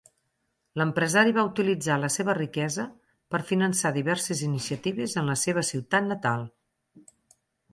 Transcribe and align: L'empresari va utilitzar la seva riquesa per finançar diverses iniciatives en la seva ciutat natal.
L'empresari 0.81 1.33
va 1.37 1.43
utilitzar 1.49 1.97
la 2.05 2.09
seva 2.15 2.35
riquesa 2.39 2.85
per 3.35 3.41
finançar 3.51 3.91
diverses 3.99 4.41
iniciatives 4.49 5.15
en 5.23 5.31
la 5.33 5.37
seva 5.43 5.65
ciutat 5.69 6.09
natal. 6.15 6.49